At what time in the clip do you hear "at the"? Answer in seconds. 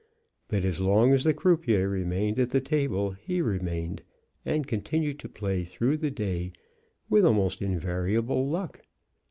2.39-2.59